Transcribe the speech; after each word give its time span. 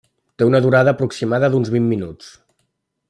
Té 0.41 0.45
una 0.51 0.61
durada 0.65 0.93
aproximada 0.97 1.51
d'uns 1.57 1.73
vint 1.75 1.87
minuts. 1.93 2.33